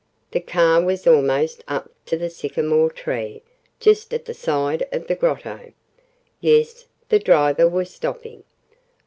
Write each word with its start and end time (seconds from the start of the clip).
The 0.31 0.39
car 0.39 0.81
was 0.83 1.05
almost 1.05 1.63
up 1.67 1.91
to 2.07 2.17
the 2.17 2.31
sycamore 2.31 2.89
tree, 2.89 3.43
just 3.79 4.15
at 4.15 4.25
the 4.25 4.33
side 4.33 4.87
of 4.91 5.05
the 5.05 5.13
Grotto. 5.13 5.73
Yes, 6.39 6.87
the 7.09 7.19
driver 7.19 7.69
was 7.69 7.93
stopping. 7.93 8.43